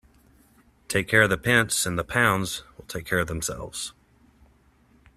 [0.87, 3.93] Take care of the pence and the pounds will take care of themselves.